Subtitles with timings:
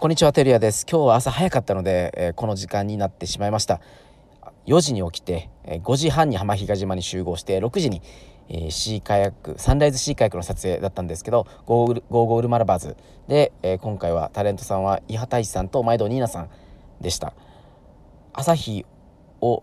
[0.00, 0.86] こんにちは、テリアです。
[0.90, 3.82] 今日は朝早かったので、えー、この時間になってしまいました。
[4.64, 8.00] 4時に起きて、えー、5時半に浜比嘉島に集合して、6時に、
[8.48, 12.96] えー、シーカヤック、サンライズシーカヤックの撮影だったんですけど、ゴーゴーうるまラバーズ
[13.28, 16.48] で、え、今回はタレントさんは伊波大志さんと毎度ニーナさん
[17.02, 17.34] でした。
[18.32, 18.86] 朝日
[19.42, 19.62] を、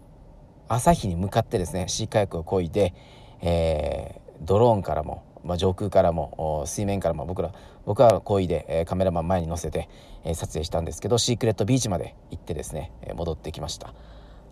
[0.68, 2.94] 朝日に向かってですね、シーカヤックを漕いで、
[3.42, 7.54] え、ドローンからも、まあ、上空からも水面からも僕ら
[7.86, 9.90] 僕は好意で、え、カメラマン前に乗せて、
[10.24, 13.94] え、撮影したんですけどシークレットビーチまで行ってですね、え、戻ってきました。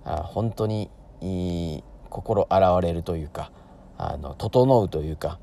[0.06, 0.90] あ本当に
[2.10, 3.52] 心洗われるというか
[3.98, 5.40] あの整うというか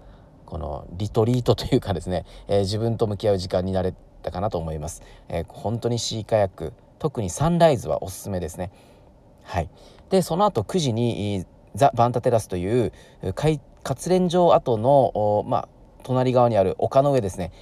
[0.46, 8.70] このリトリートというかですね、えー、自分と向き合う時間になれたかなと思います、えー、本当にシーカヤック特にサンライズはおすすめですね。
[9.42, 9.68] はい。
[10.10, 12.92] でその後9時にザ・バンタテラスという
[13.34, 15.68] 海活連城跡の、まあ、
[16.02, 17.52] 隣側にある丘の上ですね。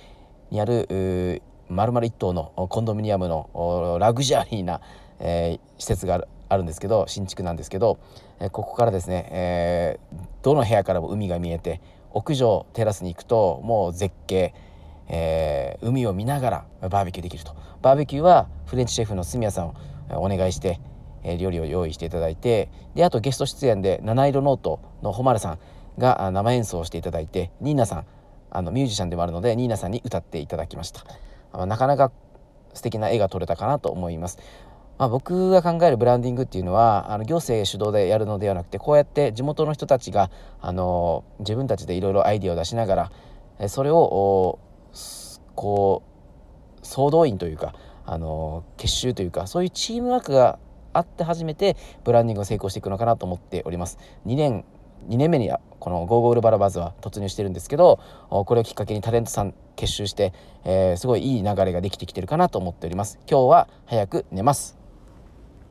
[0.50, 4.80] にある丸々1棟のコンドミニアムのラグジュアリーな、
[5.20, 7.98] えー、施設があるんですけど新築なんですけど、
[8.40, 14.52] えー、ここからですね、えー、どの部屋からも海が見えて屋上テラスに行くともう絶景、
[15.08, 17.54] えー、海を見ながらバーベキューできると。
[17.82, 19.74] バーベキューはフレンチシェフの住谷さんを
[20.10, 20.80] お願いして、
[21.22, 25.58] え料理を用意していただいてであとゲスト出演で七色ノートの誉さん
[25.98, 28.06] が生演奏していただいてニーナさん
[28.50, 31.04] あのミュージシャンでもあるのでニーナさんに歌っていただきました。
[31.66, 32.12] なかなか
[32.74, 34.38] 素敵な絵が撮れたかなと思います、
[34.98, 43.10] まあ、僕が考えるブランディングっていうのはあの行政主導でやるのではなくてこうやって地元の人たちがあの自分たちでいろいろアイディアを出しなが
[43.58, 44.58] らそれを
[45.54, 46.02] こ
[46.82, 47.74] う総動員というか
[48.06, 50.58] あの結集というかそういうチームワークが
[50.92, 53.98] あって初めてブランディングが成功していくのかなと思っております。
[54.26, 54.64] 2年
[55.08, 60.32] 2年目にこの「ゴーゴールバラバズ」は突入してるんですけどこれをきっかけにタレントさん結集して、
[60.64, 63.18] えー、すごいいい流れができてきてるかなと思っております。
[63.28, 64.79] 今日は早く寝ます。